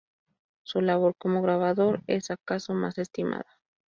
Su 0.63 0.81
labor 0.81 1.13
como 1.15 1.43
grabador 1.43 2.01
es 2.07 2.31
acaso 2.31 2.73
más 2.73 2.97
estimada. 2.97 3.45